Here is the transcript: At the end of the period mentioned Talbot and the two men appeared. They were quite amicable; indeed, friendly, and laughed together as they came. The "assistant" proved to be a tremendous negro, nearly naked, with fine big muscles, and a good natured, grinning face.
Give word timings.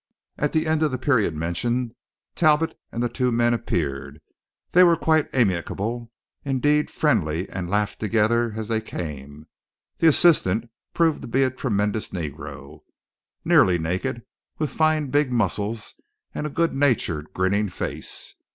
At 0.35 0.51
the 0.51 0.65
end 0.65 0.81
of 0.81 0.89
the 0.89 0.97
period 0.97 1.35
mentioned 1.35 1.93
Talbot 2.33 2.75
and 2.91 3.03
the 3.03 3.07
two 3.07 3.31
men 3.31 3.53
appeared. 3.53 4.19
They 4.71 4.83
were 4.83 4.95
quite 4.95 5.29
amicable; 5.31 6.11
indeed, 6.43 6.89
friendly, 6.89 7.47
and 7.49 7.69
laughed 7.69 7.99
together 7.99 8.53
as 8.55 8.67
they 8.67 8.81
came. 8.81 9.45
The 9.99 10.07
"assistant" 10.07 10.71
proved 10.95 11.21
to 11.21 11.27
be 11.27 11.43
a 11.43 11.51
tremendous 11.51 12.09
negro, 12.09 12.79
nearly 13.45 13.77
naked, 13.77 14.23
with 14.57 14.71
fine 14.71 15.11
big 15.11 15.31
muscles, 15.31 15.93
and 16.33 16.47
a 16.47 16.49
good 16.49 16.73
natured, 16.73 17.27
grinning 17.35 17.69
face. 17.69 18.33